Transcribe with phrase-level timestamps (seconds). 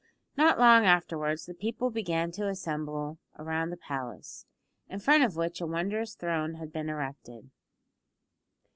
[0.35, 4.47] Not long afterwards the people began to assemble round the palace,
[4.89, 7.51] in front of which a wondrous throne had been erected.